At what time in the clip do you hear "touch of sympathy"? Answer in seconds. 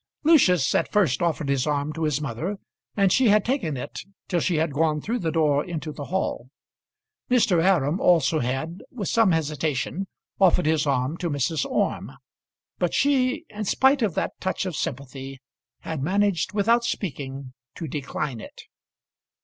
14.39-15.39